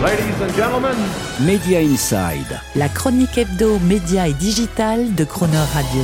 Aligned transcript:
Ladies 0.00 0.40
and 0.40 0.54
gentlemen, 0.54 0.96
Media 1.40 1.80
Inside. 1.80 2.60
La 2.76 2.88
chronique 2.88 3.36
hebdo, 3.36 3.80
média 3.80 4.28
et 4.28 4.32
digital 4.32 5.12
de 5.16 5.24
Croner 5.24 5.56
Radio. 5.74 6.02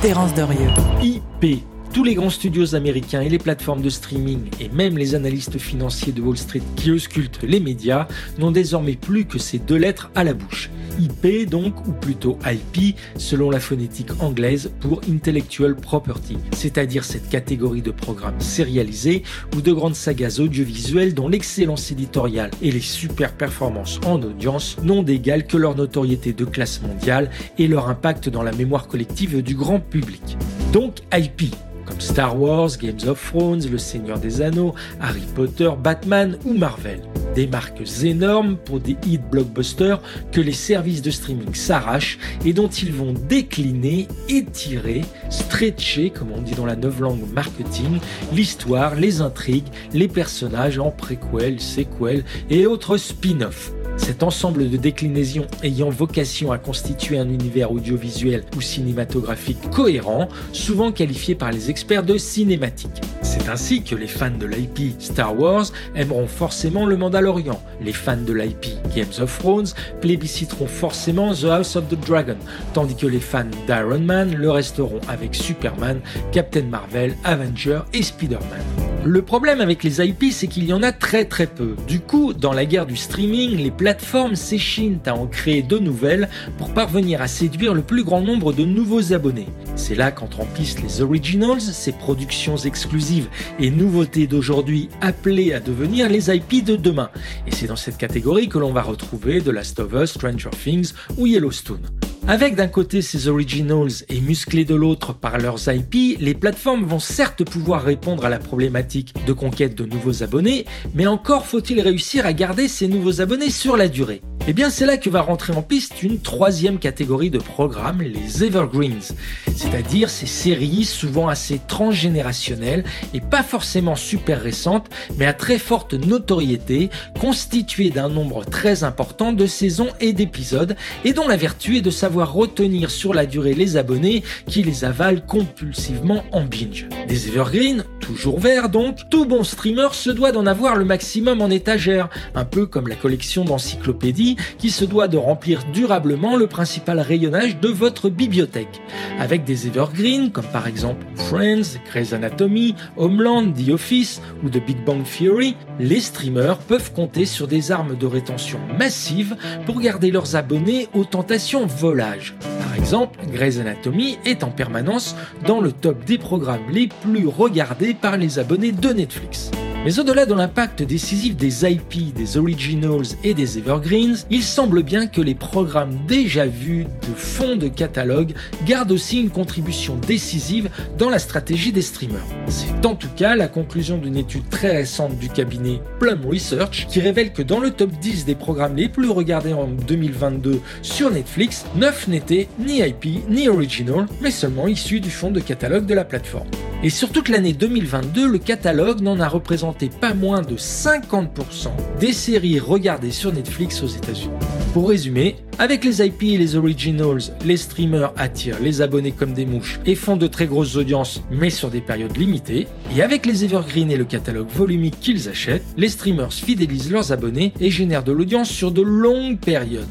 Terence 0.00 0.32
Derieux. 0.32 0.70
IP. 1.02 1.62
Tous 1.92 2.04
les 2.04 2.14
grands 2.14 2.30
studios 2.30 2.74
américains 2.74 3.20
et 3.20 3.28
les 3.28 3.38
plateformes 3.38 3.82
de 3.82 3.90
streaming 3.90 4.48
et 4.60 4.70
même 4.70 4.96
les 4.96 5.14
analystes 5.14 5.58
financiers 5.58 6.12
de 6.12 6.22
Wall 6.22 6.38
Street 6.38 6.62
qui 6.76 6.90
auscultent 6.90 7.40
les 7.42 7.60
médias 7.60 8.08
n'ont 8.38 8.50
désormais 8.50 8.96
plus 8.96 9.26
que 9.26 9.38
ces 9.38 9.58
deux 9.58 9.76
lettres 9.76 10.10
à 10.14 10.24
la 10.24 10.32
bouche. 10.32 10.70
IP 10.98 11.48
donc, 11.48 11.86
ou 11.86 11.92
plutôt 11.92 12.38
IP, 12.44 12.96
selon 13.16 13.50
la 13.50 13.60
phonétique 13.60 14.10
anglaise 14.20 14.70
pour 14.80 15.00
Intellectual 15.10 15.76
Property, 15.76 16.36
c'est-à-dire 16.52 17.04
cette 17.04 17.28
catégorie 17.28 17.82
de 17.82 17.90
programmes 17.90 18.40
sérialisés 18.40 19.22
ou 19.56 19.60
de 19.60 19.72
grandes 19.72 19.94
sagas 19.94 20.38
audiovisuelles 20.40 21.14
dont 21.14 21.28
l'excellence 21.28 21.90
éditoriale 21.90 22.50
et 22.62 22.70
les 22.70 22.80
super 22.80 23.32
performances 23.32 24.00
en 24.06 24.22
audience 24.22 24.76
n'ont 24.82 25.02
d'égal 25.02 25.46
que 25.46 25.56
leur 25.56 25.76
notoriété 25.76 26.32
de 26.32 26.44
classe 26.44 26.82
mondiale 26.82 27.30
et 27.58 27.68
leur 27.68 27.88
impact 27.88 28.28
dans 28.28 28.42
la 28.42 28.52
mémoire 28.52 28.88
collective 28.88 29.42
du 29.42 29.54
grand 29.54 29.80
public. 29.80 30.36
Donc 30.72 30.98
IP, 31.16 31.54
comme 31.86 32.00
Star 32.00 32.40
Wars, 32.40 32.70
Games 32.80 33.08
of 33.08 33.32
Thrones, 33.32 33.62
Le 33.70 33.78
Seigneur 33.78 34.18
des 34.18 34.42
Anneaux, 34.42 34.74
Harry 35.00 35.24
Potter, 35.34 35.70
Batman 35.82 36.36
ou 36.44 36.54
Marvel 36.54 37.00
des 37.34 37.46
marques 37.46 37.82
énormes 38.02 38.56
pour 38.56 38.80
des 38.80 38.96
hits 39.06 39.18
blockbusters 39.18 40.00
que 40.32 40.40
les 40.40 40.52
services 40.52 41.02
de 41.02 41.10
streaming 41.10 41.54
s'arrachent 41.54 42.18
et 42.44 42.52
dont 42.52 42.68
ils 42.68 42.92
vont 42.92 43.12
décliner, 43.12 44.08
étirer, 44.28 45.02
stretcher, 45.30 46.10
comme 46.10 46.32
on 46.32 46.40
dit 46.40 46.54
dans 46.54 46.66
la 46.66 46.76
neuve 46.76 47.00
langue 47.00 47.24
marketing, 47.32 47.98
l'histoire, 48.32 48.94
les 48.94 49.20
intrigues, 49.20 49.68
les 49.92 50.08
personnages 50.08 50.78
en 50.78 50.90
préquel, 50.90 51.60
sequel 51.60 52.24
et 52.50 52.66
autres 52.66 52.96
spin-offs. 52.96 53.72
Cet 53.96 54.22
ensemble 54.22 54.70
de 54.70 54.76
déclinaisons 54.76 55.46
ayant 55.62 55.90
vocation 55.90 56.52
à 56.52 56.58
constituer 56.58 57.18
un 57.18 57.28
univers 57.28 57.72
audiovisuel 57.72 58.44
ou 58.56 58.60
cinématographique 58.60 59.70
cohérent, 59.70 60.28
souvent 60.52 60.92
qualifié 60.92 61.34
par 61.34 61.50
les 61.50 61.68
experts 61.68 62.04
de 62.04 62.16
cinématique. 62.16 63.02
Ainsi 63.48 63.82
que 63.82 63.94
les 63.94 64.06
fans 64.06 64.30
de 64.30 64.46
l'IP 64.46 65.00
Star 65.00 65.38
Wars 65.38 65.66
aimeront 65.94 66.26
forcément 66.26 66.84
le 66.84 66.96
Mandalorian. 66.96 67.60
Les 67.80 67.92
fans 67.92 68.16
de 68.16 68.32
l'IP 68.32 68.66
Games 68.94 69.06
of 69.20 69.38
Thrones 69.38 69.68
plébisciteront 70.00 70.66
forcément 70.66 71.32
The 71.32 71.44
House 71.44 71.76
of 71.76 71.88
the 71.88 71.98
Dragon, 72.06 72.36
tandis 72.74 72.96
que 72.96 73.06
les 73.06 73.20
fans 73.20 73.44
d'Iron 73.66 74.00
Man 74.00 74.34
le 74.34 74.50
resteront 74.50 75.00
avec 75.08 75.34
Superman, 75.34 76.00
Captain 76.32 76.64
Marvel, 76.64 77.14
Avenger 77.24 77.80
et 77.94 78.02
Spider-Man. 78.02 78.87
Le 79.04 79.22
problème 79.22 79.60
avec 79.60 79.84
les 79.84 80.04
IP, 80.04 80.32
c'est 80.32 80.48
qu'il 80.48 80.64
y 80.64 80.72
en 80.72 80.82
a 80.82 80.92
très 80.92 81.24
très 81.24 81.46
peu. 81.46 81.76
Du 81.86 82.00
coup, 82.00 82.34
dans 82.34 82.52
la 82.52 82.66
guerre 82.66 82.84
du 82.84 82.96
streaming, 82.96 83.56
les 83.56 83.70
plateformes 83.70 84.34
s'échinent 84.34 84.98
à 85.06 85.14
en 85.14 85.26
créer 85.26 85.62
de 85.62 85.78
nouvelles 85.78 86.28
pour 86.58 86.74
parvenir 86.74 87.22
à 87.22 87.28
séduire 87.28 87.74
le 87.74 87.82
plus 87.82 88.02
grand 88.02 88.20
nombre 88.20 88.52
de 88.52 88.64
nouveaux 88.64 89.12
abonnés. 89.12 89.46
C'est 89.76 89.94
là 89.94 90.10
qu'entrent 90.10 90.40
en 90.40 90.46
piste 90.46 90.82
les 90.82 91.00
originals, 91.00 91.60
ces 91.60 91.92
productions 91.92 92.56
exclusives 92.56 93.28
et 93.60 93.70
nouveautés 93.70 94.26
d'aujourd'hui 94.26 94.88
appelées 95.00 95.52
à 95.52 95.60
devenir 95.60 96.08
les 96.08 96.34
IP 96.34 96.64
de 96.64 96.76
demain. 96.76 97.10
Et 97.46 97.52
c'est 97.52 97.68
dans 97.68 97.76
cette 97.76 97.98
catégorie 97.98 98.48
que 98.48 98.58
l'on 98.58 98.72
va 98.72 98.82
retrouver 98.82 99.40
The 99.40 99.48
Last 99.48 99.78
of 99.78 99.92
Us, 99.94 100.10
Stranger 100.10 100.50
Things 100.50 100.92
ou 101.16 101.26
Yellowstone. 101.26 102.07
Avec 102.26 102.56
d'un 102.56 102.68
côté 102.68 103.00
ces 103.00 103.28
originals 103.28 104.04
et 104.08 104.20
musclés 104.20 104.64
de 104.64 104.74
l'autre 104.74 105.14
par 105.14 105.38
leurs 105.38 105.72
IP, 105.72 106.18
les 106.20 106.34
plateformes 106.34 106.84
vont 106.84 106.98
certes 106.98 107.44
pouvoir 107.44 107.82
répondre 107.82 108.24
à 108.24 108.28
la 108.28 108.38
problématique 108.38 109.14
de 109.26 109.32
conquête 109.32 109.74
de 109.74 109.84
nouveaux 109.84 110.22
abonnés, 110.22 110.66
mais 110.94 111.06
encore 111.06 111.46
faut-il 111.46 111.80
réussir 111.80 112.26
à 112.26 112.32
garder 112.32 112.68
ces 112.68 112.88
nouveaux 112.88 113.20
abonnés 113.20 113.50
sur 113.50 113.76
la 113.76 113.88
durée. 113.88 114.20
Eh 114.50 114.54
bien 114.54 114.70
c'est 114.70 114.86
là 114.86 114.96
que 114.96 115.10
va 115.10 115.20
rentrer 115.20 115.52
en 115.52 115.60
piste 115.60 116.02
une 116.02 116.20
troisième 116.20 116.78
catégorie 116.78 117.28
de 117.28 117.36
programmes, 117.36 118.00
les 118.00 118.44
evergreens, 118.44 119.12
c'est-à-dire 119.54 120.08
ces 120.08 120.24
séries 120.24 120.86
souvent 120.86 121.28
assez 121.28 121.60
transgénérationnelles 121.68 122.82
et 123.12 123.20
pas 123.20 123.42
forcément 123.42 123.94
super 123.94 124.40
récentes, 124.40 124.88
mais 125.18 125.26
à 125.26 125.34
très 125.34 125.58
forte 125.58 125.92
notoriété, 125.92 126.88
constituées 127.20 127.90
d'un 127.90 128.08
nombre 128.08 128.46
très 128.46 128.84
important 128.84 129.34
de 129.34 129.44
saisons 129.44 129.90
et 130.00 130.14
d'épisodes, 130.14 130.76
et 131.04 131.12
dont 131.12 131.28
la 131.28 131.36
vertu 131.36 131.76
est 131.76 131.82
de 131.82 131.90
savoir 131.90 132.32
retenir 132.32 132.90
sur 132.90 133.12
la 133.12 133.26
durée 133.26 133.52
les 133.52 133.76
abonnés 133.76 134.22
qui 134.46 134.62
les 134.62 134.82
avalent 134.82 135.20
compulsivement 135.20 136.24
en 136.32 136.46
binge. 136.46 136.88
Des 137.06 137.28
evergreens, 137.28 137.84
toujours 138.08 138.40
verts 138.40 138.70
donc, 138.70 139.10
tout 139.10 139.26
bon 139.26 139.44
streamer 139.44 139.88
se 139.92 140.08
doit 140.08 140.32
d'en 140.32 140.46
avoir 140.46 140.76
le 140.76 140.86
maximum 140.86 141.42
en 141.42 141.50
étagère, 141.50 142.08
un 142.34 142.46
peu 142.46 142.64
comme 142.64 142.88
la 142.88 142.94
collection 142.94 143.44
d'encyclopédies 143.44 144.36
qui 144.56 144.70
se 144.70 144.86
doit 144.86 145.08
de 145.08 145.18
remplir 145.18 145.62
durablement 145.74 146.36
le 146.36 146.46
principal 146.46 147.00
rayonnage 147.00 147.60
de 147.60 147.68
votre 147.68 148.08
bibliothèque. 148.08 148.80
Avec 149.18 149.44
des 149.44 149.66
evergreens 149.66 150.30
comme 150.30 150.46
par 150.46 150.66
exemple 150.66 151.04
Friends, 151.16 151.78
Grey's 151.90 152.14
Anatomy, 152.14 152.74
Homeland, 152.96 153.52
The 153.52 153.68
Office 153.68 154.22
ou 154.42 154.48
The 154.48 154.64
Big 154.64 154.82
Bang 154.86 155.04
Theory, 155.04 155.54
les 155.78 156.00
streamers 156.00 156.56
peuvent 156.56 156.92
compter 156.94 157.26
sur 157.26 157.46
des 157.46 157.70
armes 157.72 157.96
de 157.96 158.06
rétention 158.06 158.58
massives 158.78 159.36
pour 159.66 159.80
garder 159.80 160.10
leurs 160.10 160.34
abonnés 160.34 160.88
aux 160.94 161.04
tentations 161.04 161.66
volage. 161.66 162.34
Par 162.58 162.74
exemple, 162.74 163.18
Grey's 163.30 163.58
Anatomy 163.58 164.18
est 164.24 164.44
en 164.44 164.50
permanence 164.50 165.14
dans 165.46 165.60
le 165.60 165.72
top 165.72 166.06
des 166.06 166.16
programmes 166.16 166.70
les 166.72 166.88
plus 167.02 167.26
regardés 167.26 167.97
par 168.00 168.16
les 168.16 168.38
abonnés 168.38 168.72
de 168.72 168.88
Netflix. 168.90 169.50
Mais 169.84 169.98
au-delà 170.00 170.26
de 170.26 170.34
l'impact 170.34 170.82
décisif 170.82 171.36
des 171.36 171.64
IP, 171.64 172.12
des 172.12 172.36
originals 172.36 173.06
et 173.22 173.32
des 173.32 173.58
evergreens, 173.58 174.26
il 174.28 174.42
semble 174.42 174.82
bien 174.82 175.06
que 175.06 175.20
les 175.20 175.36
programmes 175.36 175.96
déjà 176.08 176.46
vus 176.46 176.84
de 176.84 177.14
fond 177.14 177.56
de 177.56 177.68
catalogue 177.68 178.34
gardent 178.66 178.90
aussi 178.90 179.20
une 179.20 179.30
contribution 179.30 179.96
décisive 179.96 180.68
dans 180.98 181.08
la 181.08 181.20
stratégie 181.20 181.72
des 181.72 181.82
streamers. 181.82 182.26
C'est 182.48 182.84
en 182.84 182.96
tout 182.96 183.08
cas 183.16 183.36
la 183.36 183.46
conclusion 183.46 183.98
d'une 183.98 184.16
étude 184.16 184.48
très 184.50 184.76
récente 184.76 185.16
du 185.18 185.28
cabinet 185.28 185.80
Plum 186.00 186.26
Research 186.26 186.86
qui 186.88 187.00
révèle 187.00 187.32
que 187.32 187.42
dans 187.42 187.60
le 187.60 187.70
top 187.70 187.90
10 188.00 188.24
des 188.24 188.34
programmes 188.34 188.76
les 188.76 188.88
plus 188.88 189.10
regardés 189.10 189.52
en 189.52 189.68
2022 189.68 190.60
sur 190.82 191.10
Netflix, 191.10 191.64
9 191.76 192.08
n'étaient 192.08 192.48
ni 192.58 192.80
IP 192.80 193.30
ni 193.30 193.48
original, 193.48 194.06
mais 194.20 194.32
seulement 194.32 194.66
issus 194.66 195.00
du 195.00 195.10
fond 195.10 195.30
de 195.30 195.40
catalogue 195.40 195.86
de 195.86 195.94
la 195.94 196.04
plateforme. 196.04 196.48
Et 196.84 196.90
sur 196.90 197.10
toute 197.10 197.28
l'année 197.28 197.54
2022, 197.54 198.28
le 198.28 198.38
catalogue 198.38 199.00
n'en 199.00 199.18
a 199.18 199.28
représenté 199.28 199.88
pas 199.88 200.14
moins 200.14 200.42
de 200.42 200.54
50% 200.54 201.70
des 201.98 202.12
séries 202.12 202.60
regardées 202.60 203.10
sur 203.10 203.32
Netflix 203.32 203.82
aux 203.82 203.88
États-Unis. 203.88 204.30
Pour 204.74 204.88
résumer, 204.88 205.34
avec 205.58 205.84
les 205.84 206.06
IP 206.06 206.22
et 206.22 206.38
les 206.38 206.54
originals, 206.54 207.18
les 207.44 207.56
streamers 207.56 208.12
attirent 208.16 208.60
les 208.60 208.80
abonnés 208.80 209.10
comme 209.10 209.32
des 209.32 209.44
mouches 209.44 209.80
et 209.86 209.96
font 209.96 210.16
de 210.16 210.28
très 210.28 210.46
grosses 210.46 210.76
audiences, 210.76 211.20
mais 211.32 211.50
sur 211.50 211.68
des 211.68 211.80
périodes 211.80 212.16
limitées. 212.16 212.68
Et 212.96 213.02
avec 213.02 213.26
les 213.26 213.44
evergreens 213.44 213.90
et 213.90 213.96
le 213.96 214.04
catalogue 214.04 214.48
volumique 214.48 215.00
qu'ils 215.00 215.28
achètent, 215.28 215.64
les 215.76 215.88
streamers 215.88 216.32
fidélisent 216.32 216.92
leurs 216.92 217.10
abonnés 217.10 217.52
et 217.58 217.72
génèrent 217.72 218.04
de 218.04 218.12
l'audience 218.12 218.50
sur 218.50 218.70
de 218.70 218.82
longues 218.82 219.40
périodes. 219.40 219.88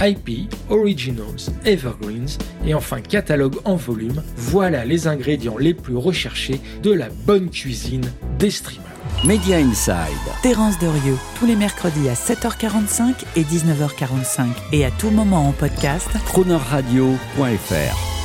IP, 0.00 0.52
Originals, 0.68 1.50
Evergreens 1.64 2.38
et 2.66 2.74
enfin 2.74 3.00
catalogue 3.00 3.56
en 3.64 3.76
volume, 3.76 4.22
voilà 4.36 4.84
les 4.84 5.06
ingrédients 5.08 5.58
les 5.58 5.74
plus 5.74 5.96
recherchés 5.96 6.60
de 6.82 6.92
la 6.92 7.08
bonne 7.26 7.50
cuisine 7.50 8.10
des 8.38 8.50
streamers. 8.50 8.84
Media 9.24 9.56
Inside. 9.58 9.94
Terence 10.42 10.78
Derieux, 10.78 11.16
tous 11.38 11.46
les 11.46 11.56
mercredis 11.56 12.08
à 12.08 12.14
7h45 12.14 13.14
et 13.36 13.42
19h45 13.42 14.46
et 14.72 14.84
à 14.84 14.90
tout 14.92 15.10
moment 15.10 15.48
en 15.48 15.52
podcast. 15.52 16.08
Cronerradio.fr 16.26 18.17